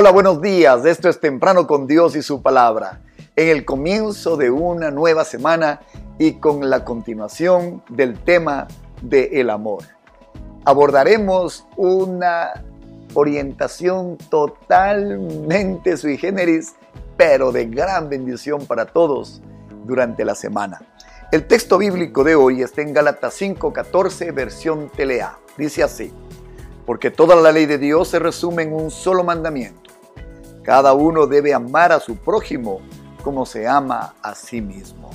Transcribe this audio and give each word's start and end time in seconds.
Hola, 0.00 0.12
buenos 0.12 0.40
días. 0.40 0.84
Esto 0.84 1.08
es 1.08 1.18
Temprano 1.18 1.66
con 1.66 1.88
Dios 1.88 2.14
y 2.14 2.22
su 2.22 2.40
palabra. 2.40 3.00
En 3.34 3.48
el 3.48 3.64
comienzo 3.64 4.36
de 4.36 4.48
una 4.48 4.92
nueva 4.92 5.24
semana 5.24 5.80
y 6.20 6.34
con 6.34 6.70
la 6.70 6.84
continuación 6.84 7.82
del 7.88 8.16
tema 8.16 8.68
de 9.02 9.40
el 9.40 9.50
amor. 9.50 9.82
Abordaremos 10.64 11.66
una 11.76 12.62
orientación 13.14 14.16
totalmente 14.30 15.96
sui 15.96 16.16
generis, 16.16 16.76
pero 17.16 17.50
de 17.50 17.66
gran 17.66 18.08
bendición 18.08 18.66
para 18.66 18.86
todos 18.86 19.42
durante 19.84 20.24
la 20.24 20.36
semana. 20.36 20.80
El 21.32 21.48
texto 21.48 21.76
bíblico 21.76 22.22
de 22.22 22.36
hoy 22.36 22.62
está 22.62 22.82
en 22.82 22.92
Gálatas 22.92 23.34
5:14, 23.34 24.32
versión 24.32 24.92
Telea. 24.94 25.40
Dice 25.56 25.82
así: 25.82 26.12
Porque 26.86 27.10
toda 27.10 27.34
la 27.34 27.50
ley 27.50 27.66
de 27.66 27.78
Dios 27.78 28.06
se 28.06 28.20
resume 28.20 28.62
en 28.62 28.72
un 28.72 28.92
solo 28.92 29.24
mandamiento 29.24 29.87
cada 30.68 30.92
uno 30.92 31.26
debe 31.26 31.54
amar 31.54 31.92
a 31.92 31.98
su 31.98 32.16
prójimo 32.16 32.82
como 33.24 33.46
se 33.46 33.66
ama 33.66 34.16
a 34.20 34.34
sí 34.34 34.60
mismo. 34.60 35.08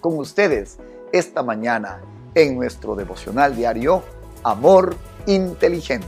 Con 0.00 0.16
ustedes, 0.16 0.78
esta 1.10 1.42
mañana, 1.42 2.00
en 2.36 2.54
nuestro 2.54 2.94
devocional 2.94 3.56
diario, 3.56 4.04
Amor 4.44 4.94
Inteligente. 5.26 6.06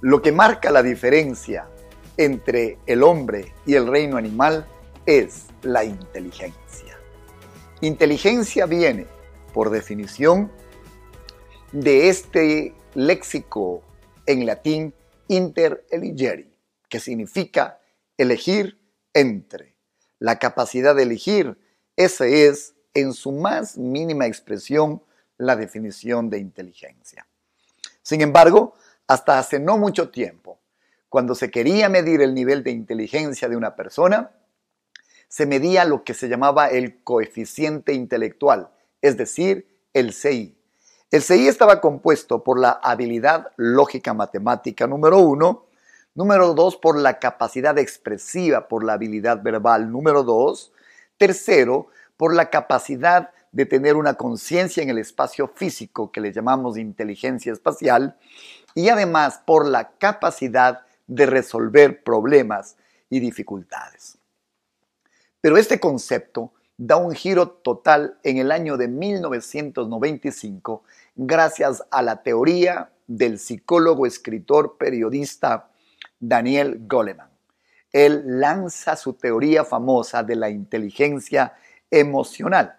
Lo 0.00 0.22
que 0.22 0.32
marca 0.32 0.70
la 0.70 0.82
diferencia 0.82 1.68
entre 2.16 2.78
el 2.86 3.02
hombre 3.02 3.52
y 3.66 3.74
el 3.74 3.86
reino 3.86 4.16
animal 4.16 4.66
es 5.04 5.44
la 5.60 5.84
inteligencia. 5.84 6.96
Inteligencia 7.82 8.64
viene 8.64 9.19
por 9.52 9.70
definición, 9.70 10.50
de 11.72 12.08
este 12.08 12.74
léxico 12.94 13.82
en 14.26 14.46
latín 14.46 14.94
inter 15.28 15.86
eligere, 15.90 16.50
que 16.88 17.00
significa 17.00 17.80
elegir 18.16 18.80
entre. 19.14 19.76
La 20.18 20.38
capacidad 20.38 20.94
de 20.94 21.04
elegir, 21.04 21.58
esa 21.96 22.26
es, 22.26 22.74
en 22.94 23.12
su 23.12 23.32
más 23.32 23.78
mínima 23.78 24.26
expresión, 24.26 25.02
la 25.36 25.56
definición 25.56 26.28
de 26.28 26.38
inteligencia. 26.38 27.26
Sin 28.02 28.20
embargo, 28.20 28.74
hasta 29.06 29.38
hace 29.38 29.58
no 29.58 29.78
mucho 29.78 30.10
tiempo, 30.10 30.60
cuando 31.08 31.34
se 31.34 31.50
quería 31.50 31.88
medir 31.88 32.20
el 32.20 32.34
nivel 32.34 32.62
de 32.62 32.70
inteligencia 32.70 33.48
de 33.48 33.56
una 33.56 33.74
persona, 33.74 34.32
se 35.28 35.46
medía 35.46 35.84
lo 35.84 36.04
que 36.04 36.14
se 36.14 36.28
llamaba 36.28 36.68
el 36.68 37.02
coeficiente 37.02 37.92
intelectual, 37.92 38.70
es 39.02 39.16
decir, 39.16 39.66
el 39.92 40.12
CI. 40.12 40.56
El 41.10 41.22
CI 41.22 41.48
estaba 41.48 41.80
compuesto 41.80 42.44
por 42.44 42.58
la 42.58 42.70
habilidad 42.82 43.52
lógica 43.56 44.14
matemática 44.14 44.86
número 44.86 45.18
uno, 45.18 45.66
número 46.14 46.54
dos 46.54 46.76
por 46.76 46.96
la 46.98 47.18
capacidad 47.18 47.76
expresiva, 47.78 48.68
por 48.68 48.84
la 48.84 48.94
habilidad 48.94 49.42
verbal 49.42 49.90
número 49.90 50.22
dos, 50.22 50.72
tercero 51.18 51.88
por 52.16 52.34
la 52.34 52.50
capacidad 52.50 53.30
de 53.52 53.66
tener 53.66 53.96
una 53.96 54.14
conciencia 54.14 54.82
en 54.82 54.90
el 54.90 54.98
espacio 54.98 55.48
físico 55.48 56.12
que 56.12 56.20
le 56.20 56.32
llamamos 56.32 56.78
inteligencia 56.78 57.52
espacial 57.52 58.16
y 58.74 58.88
además 58.88 59.40
por 59.44 59.66
la 59.66 59.90
capacidad 59.98 60.82
de 61.06 61.26
resolver 61.26 62.04
problemas 62.04 62.76
y 63.08 63.18
dificultades. 63.18 64.16
Pero 65.40 65.56
este 65.56 65.80
concepto 65.80 66.52
da 66.80 66.96
un 66.96 67.14
giro 67.14 67.46
total 67.46 68.18
en 68.22 68.38
el 68.38 68.50
año 68.50 68.78
de 68.78 68.88
1995 68.88 70.82
gracias 71.14 71.84
a 71.90 72.00
la 72.00 72.22
teoría 72.22 72.90
del 73.06 73.38
psicólogo, 73.38 74.06
escritor, 74.06 74.78
periodista 74.78 75.68
Daniel 76.18 76.78
Goleman. 76.86 77.28
Él 77.92 78.22
lanza 78.40 78.96
su 78.96 79.12
teoría 79.12 79.62
famosa 79.66 80.22
de 80.22 80.36
la 80.36 80.48
inteligencia 80.48 81.52
emocional. 81.90 82.78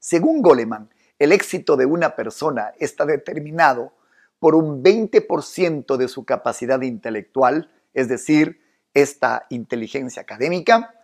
Según 0.00 0.42
Goleman, 0.42 0.90
el 1.16 1.30
éxito 1.30 1.76
de 1.76 1.86
una 1.86 2.16
persona 2.16 2.72
está 2.80 3.06
determinado 3.06 3.92
por 4.40 4.56
un 4.56 4.82
20% 4.82 5.96
de 5.96 6.08
su 6.08 6.24
capacidad 6.24 6.82
intelectual, 6.82 7.70
es 7.94 8.08
decir, 8.08 8.60
esta 8.94 9.46
inteligencia 9.48 10.22
académica, 10.22 10.99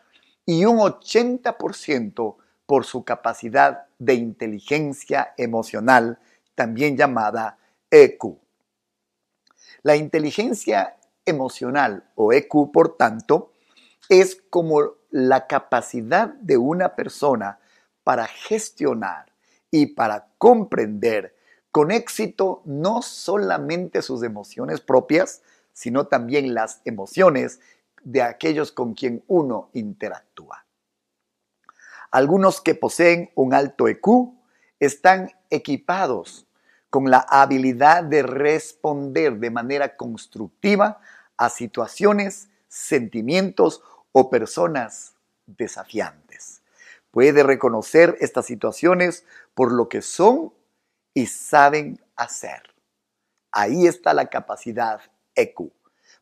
y 0.46 0.64
un 0.64 0.78
80% 0.78 2.36
por 2.64 2.84
su 2.84 3.04
capacidad 3.04 3.86
de 3.98 4.14
inteligencia 4.14 5.34
emocional, 5.36 6.18
también 6.54 6.96
llamada 6.96 7.58
EQ. 7.90 8.38
La 9.82 9.96
inteligencia 9.96 10.96
emocional 11.24 12.04
o 12.14 12.32
EQ, 12.32 12.72
por 12.72 12.96
tanto, 12.96 13.52
es 14.08 14.40
como 14.50 14.94
la 15.10 15.46
capacidad 15.46 16.28
de 16.28 16.56
una 16.56 16.94
persona 16.94 17.58
para 18.04 18.26
gestionar 18.26 19.32
y 19.70 19.86
para 19.86 20.28
comprender 20.38 21.34
con 21.72 21.90
éxito 21.90 22.62
no 22.64 23.02
solamente 23.02 24.00
sus 24.00 24.22
emociones 24.22 24.80
propias, 24.80 25.42
sino 25.72 26.06
también 26.06 26.54
las 26.54 26.80
emociones 26.84 27.60
de 28.06 28.22
aquellos 28.22 28.70
con 28.70 28.94
quien 28.94 29.24
uno 29.26 29.68
interactúa. 29.72 30.64
Algunos 32.12 32.60
que 32.60 32.76
poseen 32.76 33.32
un 33.34 33.52
alto 33.52 33.88
EQ 33.88 34.32
están 34.78 35.32
equipados 35.50 36.46
con 36.88 37.10
la 37.10 37.26
habilidad 37.28 38.04
de 38.04 38.22
responder 38.22 39.38
de 39.38 39.50
manera 39.50 39.96
constructiva 39.96 41.00
a 41.36 41.50
situaciones, 41.50 42.48
sentimientos 42.68 43.82
o 44.12 44.30
personas 44.30 45.14
desafiantes. 45.46 46.62
Puede 47.10 47.42
reconocer 47.42 48.16
estas 48.20 48.46
situaciones 48.46 49.24
por 49.52 49.72
lo 49.72 49.88
que 49.88 50.00
son 50.00 50.54
y 51.12 51.26
saben 51.26 52.00
hacer. 52.14 52.62
Ahí 53.50 53.88
está 53.88 54.14
la 54.14 54.26
capacidad 54.26 55.00
EQ 55.34 55.72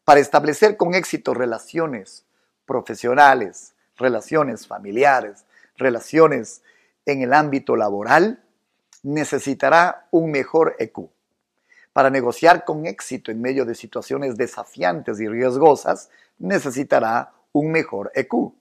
para 0.04 0.20
establecer 0.20 0.76
con 0.76 0.94
éxito 0.94 1.34
relaciones 1.34 2.24
profesionales, 2.66 3.74
relaciones 3.96 4.66
familiares, 4.66 5.44
relaciones 5.76 6.62
en 7.06 7.22
el 7.22 7.32
ámbito 7.32 7.76
laboral, 7.76 8.42
necesitará 9.02 10.06
un 10.10 10.30
mejor 10.30 10.76
EQ. 10.78 11.08
Para 11.92 12.10
negociar 12.10 12.64
con 12.64 12.86
éxito 12.86 13.30
en 13.30 13.40
medio 13.40 13.64
de 13.64 13.74
situaciones 13.74 14.36
desafiantes 14.36 15.20
y 15.20 15.28
riesgosas, 15.28 16.10
necesitará 16.38 17.32
un 17.52 17.70
mejor 17.70 18.10
EQ. 18.14 18.52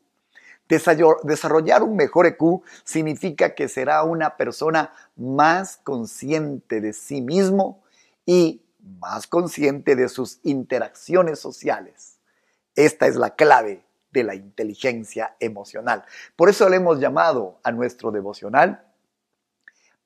Desarrollar 0.68 1.84
un 1.84 1.96
mejor 1.96 2.26
EQ 2.26 2.62
significa 2.84 3.54
que 3.54 3.68
será 3.68 4.04
una 4.04 4.38
persona 4.38 4.94
más 5.16 5.78
consciente 5.78 6.80
de 6.80 6.94
sí 6.94 7.22
mismo 7.22 7.82
y 8.26 8.63
más 8.84 9.28
consciente 9.28 9.96
de 9.96 10.10
sus 10.10 10.40
interacciones 10.44 11.40
sociales. 11.40 12.20
Esta 12.76 13.08
es 13.08 13.16
la 13.16 13.36
clave 13.36 13.86
de 14.12 14.24
la 14.24 14.36
inteligencia 14.36 15.36
emocional. 15.40 16.04
Por 16.36 16.50
eso 16.50 16.70
le 16.70 16.76
hemos 16.78 17.00
llamado 17.00 17.60
a 17.64 17.72
nuestro 17.72 18.12
devocional 18.12 18.86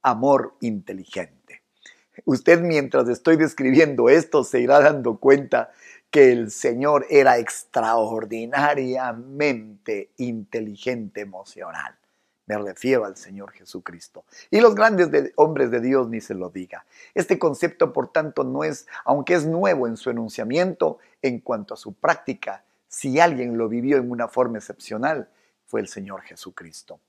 amor 0.02 0.56
inteligente. 0.62 1.62
Usted 2.26 2.62
mientras 2.62 3.08
estoy 3.10 3.38
describiendo 3.38 4.10
esto 4.10 4.44
se 4.44 4.60
irá 4.62 4.80
dando 4.80 5.18
cuenta 5.18 5.72
que 6.10 6.32
el 6.32 6.50
Señor 6.52 7.06
era 7.10 7.38
extraordinariamente 7.38 10.12
inteligente 10.18 11.22
emocional. 11.22 11.96
Me 12.48 12.58
refiero 12.58 13.04
al 13.04 13.18
Señor 13.18 13.52
Jesucristo. 13.52 14.24
Y 14.50 14.62
los 14.62 14.74
grandes 14.74 15.34
hombres 15.36 15.70
de 15.70 15.82
Dios 15.82 16.08
ni 16.08 16.22
se 16.22 16.34
lo 16.34 16.50
diga. 16.50 16.86
Este 17.14 17.38
concepto, 17.38 17.92
por 17.92 18.12
tanto, 18.12 18.46
no 18.46 18.64
es, 18.64 18.88
aunque 19.04 19.34
es 19.34 19.46
nuevo 19.46 19.86
en 19.86 19.98
su 19.98 20.10
enunciamiento, 20.10 20.98
en 21.22 21.42
cuanto 21.42 21.74
a 21.74 21.78
su 21.78 21.94
práctica, 21.94 22.64
si 22.88 23.20
alguien 23.20 23.58
lo 23.58 23.68
vivió 23.68 23.98
en 23.98 24.10
una 24.10 24.30
forma 24.30 24.58
excepcional, 24.60 25.30
fue 25.66 25.82
el 25.82 25.90
Señor 25.90 26.22
Jesucristo. 26.22 27.02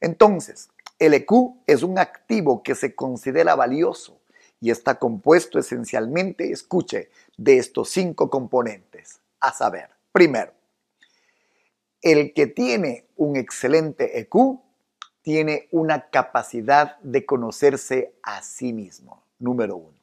Entonces, 0.00 0.68
el 0.98 1.14
EQ 1.14 1.32
es 1.66 1.82
un 1.82 1.98
activo 1.98 2.62
que 2.62 2.74
se 2.74 2.94
considera 2.94 3.54
valioso 3.54 4.20
y 4.60 4.70
está 4.70 4.98
compuesto 4.98 5.58
esencialmente, 5.58 6.52
escuche, 6.52 7.10
de 7.38 7.56
estos 7.56 7.88
cinco 7.88 8.28
componentes. 8.28 9.20
A 9.40 9.52
saber, 9.52 9.88
primero, 10.12 10.52
el 12.02 12.34
que 12.34 12.46
tiene 12.46 13.06
un 13.16 13.36
excelente 13.36 14.18
EQ 14.20 14.60
tiene 15.24 15.68
una 15.70 16.10
capacidad 16.10 16.98
de 16.98 17.24
conocerse 17.24 18.12
a 18.22 18.42
sí 18.42 18.74
mismo, 18.74 19.24
número 19.38 19.76
uno. 19.76 19.96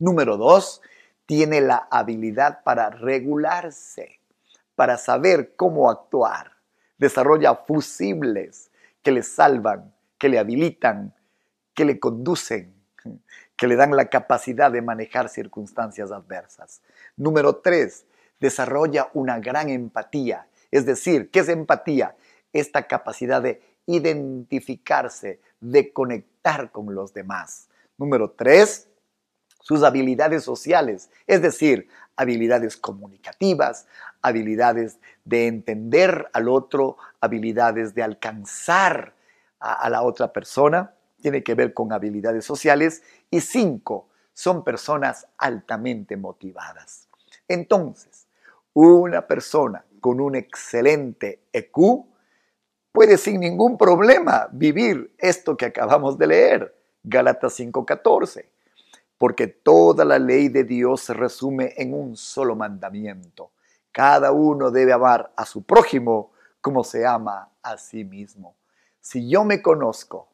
Número 0.00 0.36
dos, 0.36 0.82
tiene 1.26 1.60
la 1.60 1.86
habilidad 1.92 2.64
para 2.64 2.90
regularse, 2.90 4.18
para 4.74 4.98
saber 4.98 5.54
cómo 5.54 5.88
actuar. 5.88 6.56
Desarrolla 6.98 7.54
fusibles 7.54 8.72
que 9.00 9.12
le 9.12 9.22
salvan, 9.22 9.94
que 10.18 10.28
le 10.28 10.40
habilitan, 10.40 11.14
que 11.72 11.84
le 11.84 12.00
conducen, 12.00 12.74
que 13.56 13.68
le 13.68 13.76
dan 13.76 13.94
la 13.94 14.06
capacidad 14.06 14.72
de 14.72 14.82
manejar 14.82 15.28
circunstancias 15.28 16.10
adversas. 16.10 16.82
Número 17.16 17.58
tres, 17.58 18.06
desarrolla 18.40 19.08
una 19.14 19.38
gran 19.38 19.68
empatía. 19.68 20.48
Es 20.72 20.84
decir, 20.84 21.30
¿qué 21.30 21.38
es 21.38 21.48
empatía? 21.48 22.16
Esta 22.54 22.86
capacidad 22.86 23.42
de 23.42 23.60
identificarse, 23.84 25.40
de 25.60 25.92
conectar 25.92 26.70
con 26.70 26.94
los 26.94 27.12
demás. 27.12 27.68
Número 27.98 28.30
tres, 28.30 28.88
sus 29.60 29.82
habilidades 29.82 30.44
sociales, 30.44 31.10
es 31.26 31.42
decir, 31.42 31.88
habilidades 32.16 32.76
comunicativas, 32.76 33.86
habilidades 34.22 34.98
de 35.24 35.46
entender 35.46 36.28
al 36.32 36.48
otro, 36.48 36.96
habilidades 37.20 37.94
de 37.94 38.02
alcanzar 38.02 39.14
a, 39.58 39.88
la 39.88 40.02
otra 40.02 40.32
persona, 40.32 40.94
tiene 41.20 41.42
que 41.42 41.54
ver 41.54 41.72
con 41.72 41.92
habilidades 41.92 42.44
sociales. 42.44 43.02
Y 43.30 43.40
cinco, 43.40 44.08
son 44.34 44.64
personas 44.64 45.26
altamente 45.38 46.16
motivadas. 46.16 47.08
Entonces, 47.48 48.26
una 48.74 49.26
persona 49.26 49.84
con 50.00 50.20
un 50.20 50.34
excelente 50.34 51.40
EQ 51.52 52.04
puede 52.94 53.18
sin 53.18 53.40
ningún 53.40 53.76
problema 53.76 54.48
vivir 54.52 55.14
esto 55.18 55.56
que 55.56 55.66
acabamos 55.66 56.16
de 56.16 56.28
leer, 56.28 56.74
Gálatas 57.02 57.58
5:14 57.58 58.54
porque 59.18 59.46
toda 59.46 60.04
la 60.04 60.18
ley 60.18 60.48
de 60.48 60.64
Dios 60.64 61.00
se 61.02 61.14
resume 61.14 61.72
en 61.76 61.94
un 61.94 62.16
solo 62.16 62.56
mandamiento. 62.56 63.52
Cada 63.92 64.32
uno 64.32 64.70
debe 64.70 64.92
amar 64.92 65.32
a 65.36 65.46
su 65.46 65.62
prójimo 65.62 66.32
como 66.60 66.82
se 66.82 67.06
ama 67.06 67.50
a 67.62 67.78
sí 67.78 68.04
mismo. 68.04 68.56
Si 69.00 69.28
yo 69.28 69.44
me 69.44 69.62
conozco, 69.62 70.28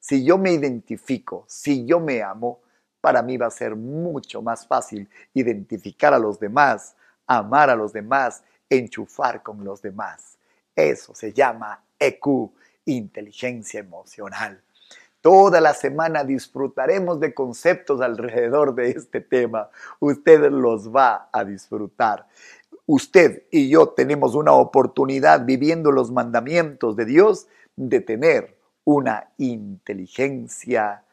si 0.00 0.24
yo 0.24 0.38
me 0.38 0.52
identifico, 0.52 1.44
si 1.46 1.84
yo 1.84 2.00
me 2.00 2.22
amo, 2.22 2.60
para 3.00 3.22
mí 3.22 3.36
va 3.36 3.46
a 3.46 3.50
ser 3.50 3.76
mucho 3.76 4.40
más 4.40 4.66
fácil 4.66 5.08
identificar 5.34 6.14
a 6.14 6.18
los 6.18 6.40
demás, 6.40 6.96
amar 7.26 7.68
a 7.70 7.76
los 7.76 7.92
demás, 7.92 8.42
enchufar 8.70 9.42
con 9.42 9.62
los 9.64 9.82
demás. 9.82 10.38
Eso 10.74 11.14
se 11.14 11.32
llama 11.32 11.84
EQ, 11.98 12.50
inteligencia 12.86 13.80
emocional. 13.80 14.60
Toda 15.20 15.60
la 15.60 15.72
semana 15.72 16.22
disfrutaremos 16.22 17.18
de 17.18 17.32
conceptos 17.32 18.00
alrededor 18.02 18.74
de 18.74 18.90
este 18.90 19.20
tema. 19.20 19.70
Usted 20.00 20.50
los 20.50 20.94
va 20.94 21.30
a 21.32 21.44
disfrutar. 21.44 22.26
Usted 22.86 23.44
y 23.50 23.70
yo 23.70 23.88
tenemos 23.88 24.34
una 24.34 24.52
oportunidad 24.52 25.46
viviendo 25.46 25.90
los 25.92 26.10
mandamientos 26.10 26.94
de 26.96 27.06
Dios 27.06 27.46
de 27.74 28.00
tener 28.02 28.58
una 28.84 29.30
inteligencia 29.38 31.04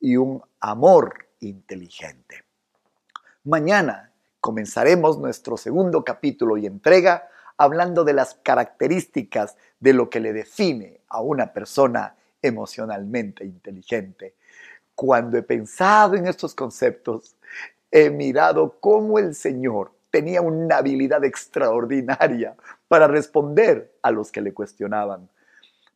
y 0.00 0.16
un 0.16 0.42
amor 0.58 1.28
inteligente. 1.38 2.42
Mañana 3.44 4.12
comenzaremos 4.40 5.18
nuestro 5.18 5.56
segundo 5.56 6.02
capítulo 6.02 6.56
y 6.56 6.66
entrega 6.66 7.28
hablando 7.58 8.04
de 8.04 8.14
las 8.14 8.34
características 8.34 9.56
de 9.80 9.92
lo 9.92 10.08
que 10.08 10.20
le 10.20 10.32
define 10.32 11.00
a 11.08 11.20
una 11.20 11.52
persona 11.52 12.14
emocionalmente 12.40 13.44
inteligente. 13.44 14.34
Cuando 14.94 15.36
he 15.36 15.42
pensado 15.42 16.14
en 16.14 16.26
estos 16.26 16.54
conceptos, 16.54 17.36
he 17.90 18.10
mirado 18.10 18.78
cómo 18.80 19.18
el 19.18 19.34
Señor 19.34 19.92
tenía 20.10 20.40
una 20.40 20.78
habilidad 20.78 21.24
extraordinaria 21.24 22.54
para 22.86 23.08
responder 23.08 23.92
a 24.02 24.10
los 24.10 24.32
que 24.32 24.40
le 24.40 24.54
cuestionaban, 24.54 25.28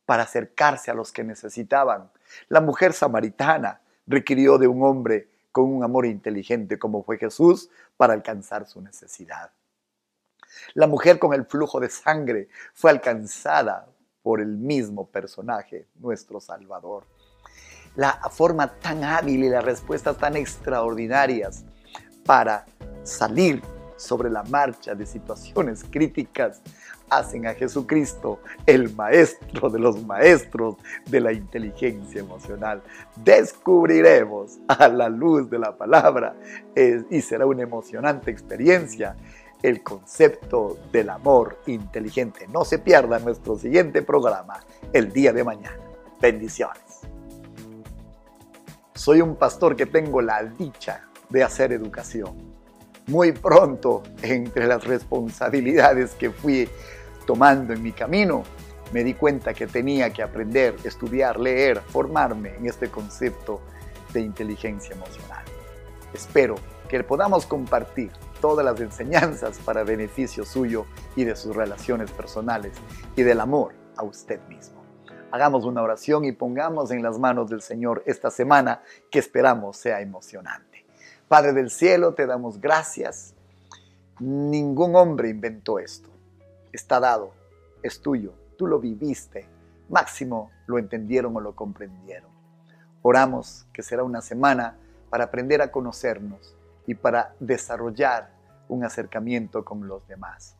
para 0.05 0.23
acercarse 0.23 0.91
a 0.91 0.93
los 0.93 1.11
que 1.11 1.23
necesitaban. 1.23 2.11
La 2.49 2.61
mujer 2.61 2.93
samaritana 2.93 3.81
requirió 4.05 4.57
de 4.57 4.67
un 4.67 4.83
hombre 4.83 5.29
con 5.51 5.65
un 5.65 5.83
amor 5.83 6.05
inteligente 6.05 6.77
como 6.77 7.03
fue 7.03 7.17
Jesús 7.17 7.69
para 7.95 8.13
alcanzar 8.13 8.67
su 8.67 8.81
necesidad. 8.81 9.51
La 10.73 10.87
mujer 10.87 11.19
con 11.19 11.33
el 11.33 11.45
flujo 11.45 11.79
de 11.79 11.89
sangre 11.89 12.49
fue 12.73 12.91
alcanzada 12.91 13.87
por 14.21 14.41
el 14.41 14.57
mismo 14.57 15.07
personaje, 15.07 15.87
nuestro 15.99 16.39
Salvador. 16.39 17.05
La 17.95 18.13
forma 18.31 18.67
tan 18.79 19.03
hábil 19.03 19.43
y 19.43 19.49
las 19.49 19.63
respuestas 19.63 20.17
tan 20.17 20.35
extraordinarias 20.35 21.63
para 22.25 22.65
salir 23.03 23.61
sobre 23.97 24.29
la 24.29 24.43
marcha 24.43 24.95
de 24.95 25.05
situaciones 25.05 25.83
críticas 25.89 26.61
hacen 27.09 27.45
a 27.45 27.53
Jesucristo 27.53 28.39
el 28.65 28.93
maestro 28.95 29.69
de 29.69 29.79
los 29.79 30.03
maestros 30.03 30.77
de 31.05 31.19
la 31.19 31.31
inteligencia 31.31 32.21
emocional. 32.21 32.81
Descubriremos 33.15 34.57
a 34.67 34.87
la 34.87 35.09
luz 35.09 35.49
de 35.49 35.59
la 35.59 35.77
palabra 35.77 36.35
eh, 36.75 37.03
y 37.09 37.21
será 37.21 37.45
una 37.45 37.63
emocionante 37.63 38.31
experiencia 38.31 39.15
el 39.63 39.81
concepto 39.81 40.77
del 40.91 41.09
amor 41.09 41.57
inteligente. 41.67 42.47
No 42.47 42.65
se 42.65 42.79
pierda 42.79 43.17
nuestro 43.19 43.57
siguiente 43.57 44.01
programa 44.01 44.59
el 44.91 45.11
día 45.11 45.31
de 45.31 45.43
mañana. 45.43 45.79
Bendiciones. 46.21 46.83
Soy 48.93 49.21
un 49.21 49.37
pastor 49.37 49.75
que 49.75 49.85
tengo 49.85 50.21
la 50.21 50.43
dicha 50.43 51.07
de 51.29 51.43
hacer 51.43 51.71
educación. 51.71 52.35
Muy 53.07 53.31
pronto, 53.31 54.03
entre 54.21 54.67
las 54.67 54.83
responsabilidades 54.83 56.11
que 56.11 56.29
fui 56.29 56.69
tomando 57.25 57.73
en 57.73 57.81
mi 57.81 57.93
camino, 57.93 58.43
me 58.91 59.03
di 59.03 59.13
cuenta 59.13 59.53
que 59.53 59.65
tenía 59.65 60.11
que 60.11 60.21
aprender, 60.21 60.75
estudiar, 60.83 61.39
leer, 61.39 61.81
formarme 61.81 62.55
en 62.55 62.67
este 62.67 62.89
concepto 62.89 63.61
de 64.13 64.21
inteligencia 64.21 64.93
emocional. 64.93 65.43
Espero 66.13 66.55
que 66.87 67.03
podamos 67.03 67.45
compartir 67.45 68.11
todas 68.43 68.65
las 68.65 68.77
enseñanzas 68.81 69.57
para 69.59 69.85
beneficio 69.85 70.43
suyo 70.43 70.85
y 71.15 71.23
de 71.23 71.33
sus 71.33 71.55
relaciones 71.55 72.11
personales 72.11 72.73
y 73.15 73.23
del 73.23 73.39
amor 73.39 73.73
a 73.95 74.03
usted 74.03 74.41
mismo. 74.49 74.83
Hagamos 75.31 75.63
una 75.63 75.81
oración 75.81 76.25
y 76.25 76.33
pongamos 76.33 76.91
en 76.91 77.01
las 77.01 77.17
manos 77.17 77.49
del 77.49 77.61
Señor 77.61 78.03
esta 78.05 78.29
semana 78.29 78.83
que 79.09 79.19
esperamos 79.19 79.77
sea 79.77 80.01
emocionante. 80.01 80.85
Padre 81.29 81.53
del 81.53 81.69
cielo, 81.69 82.15
te 82.15 82.25
damos 82.25 82.59
gracias. 82.59 83.33
Ningún 84.19 84.97
hombre 84.97 85.29
inventó 85.29 85.79
esto. 85.79 86.09
Está 86.73 86.99
dado, 86.99 87.31
es 87.81 88.01
tuyo, 88.01 88.33
tú 88.57 88.67
lo 88.67 88.77
viviste. 88.77 89.47
Máximo 89.87 90.51
lo 90.67 90.79
entendieron 90.79 91.33
o 91.37 91.39
lo 91.39 91.55
comprendieron. 91.55 92.29
Oramos 93.03 93.67
que 93.71 93.83
será 93.83 94.03
una 94.03 94.19
semana 94.19 94.75
para 95.09 95.23
aprender 95.23 95.61
a 95.61 95.71
conocernos 95.71 96.57
y 96.87 96.95
para 96.95 97.33
desarrollar 97.39 98.31
un 98.67 98.83
acercamiento 98.83 99.63
con 99.63 99.87
los 99.87 100.07
demás. 100.07 100.55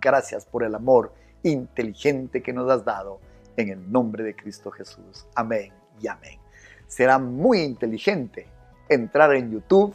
Gracias 0.00 0.46
por 0.46 0.64
el 0.64 0.74
amor 0.74 1.12
inteligente 1.42 2.42
que 2.42 2.52
nos 2.52 2.70
has 2.70 2.84
dado 2.84 3.20
en 3.56 3.68
el 3.70 3.90
nombre 3.90 4.24
de 4.24 4.34
Cristo 4.34 4.70
Jesús. 4.70 5.26
Amén 5.34 5.72
y 6.00 6.08
amén. 6.08 6.38
Será 6.86 7.18
muy 7.18 7.60
inteligente 7.60 8.46
entrar 8.88 9.34
en 9.34 9.50
YouTube, 9.50 9.94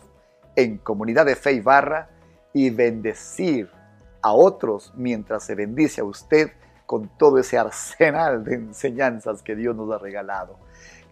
en 0.55 0.77
comunidad 0.77 1.25
de 1.25 1.35
fe 1.35 1.53
y 1.53 1.59
barra 1.59 2.09
y 2.53 2.69
bendecir 2.69 3.69
a 4.21 4.33
otros 4.33 4.93
mientras 4.95 5.43
se 5.43 5.55
bendice 5.55 6.01
a 6.01 6.05
usted 6.05 6.51
con 6.85 7.09
todo 7.17 7.37
ese 7.37 7.57
arsenal 7.57 8.43
de 8.43 8.55
enseñanzas 8.55 9.41
que 9.41 9.55
Dios 9.55 9.75
nos 9.75 9.91
ha 9.91 9.97
regalado. 9.97 10.57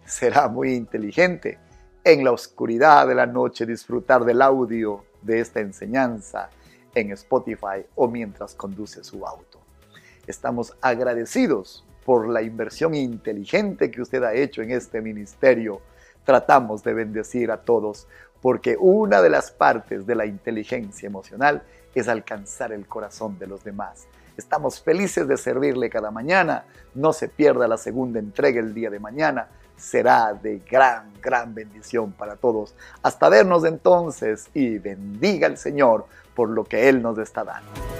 Será 0.06 0.48
muy 0.48 0.74
inteligente 0.74 1.58
en 2.04 2.22
la 2.22 2.32
oscuridad 2.32 3.08
de 3.08 3.14
la 3.14 3.24
noche 3.24 3.64
disfrutar 3.64 4.24
del 4.26 4.42
audio 4.42 5.04
de 5.22 5.40
esta 5.40 5.60
enseñanza 5.60 6.50
en 6.94 7.10
Spotify 7.12 7.86
o 7.94 8.08
mientras 8.08 8.54
conduce 8.54 9.02
su 9.02 9.26
auto. 9.26 9.58
Estamos 10.26 10.76
agradecidos 10.82 11.82
por 12.04 12.28
la 12.28 12.42
inversión 12.42 12.94
inteligente 12.94 13.90
que 13.90 14.02
usted 14.02 14.22
ha 14.22 14.34
hecho 14.34 14.60
en 14.60 14.70
este 14.70 15.00
ministerio. 15.00 15.80
Tratamos 16.24 16.82
de 16.82 16.92
bendecir 16.92 17.50
a 17.50 17.62
todos 17.62 18.06
porque 18.42 18.76
una 18.78 19.22
de 19.22 19.30
las 19.30 19.50
partes 19.50 20.06
de 20.06 20.14
la 20.14 20.26
inteligencia 20.26 21.06
emocional 21.06 21.62
es 21.94 22.08
alcanzar 22.08 22.72
el 22.72 22.86
corazón 22.86 23.38
de 23.38 23.46
los 23.46 23.64
demás. 23.64 24.06
Estamos 24.36 24.82
felices 24.82 25.26
de 25.26 25.38
servirle 25.38 25.88
cada 25.88 26.10
mañana. 26.10 26.66
No 26.94 27.14
se 27.14 27.28
pierda 27.28 27.66
la 27.66 27.78
segunda 27.78 28.18
entrega 28.18 28.60
el 28.60 28.74
día 28.74 28.90
de 28.90 29.00
mañana 29.00 29.48
será 29.76 30.34
de 30.34 30.60
gran, 30.70 31.12
gran 31.20 31.54
bendición 31.54 32.12
para 32.12 32.36
todos. 32.36 32.74
Hasta 33.02 33.28
vernos 33.28 33.64
entonces 33.64 34.48
y 34.54 34.78
bendiga 34.78 35.46
el 35.46 35.56
Señor 35.56 36.06
por 36.34 36.48
lo 36.48 36.64
que 36.64 36.88
Él 36.88 37.02
nos 37.02 37.18
está 37.18 37.44
dando. 37.44 37.93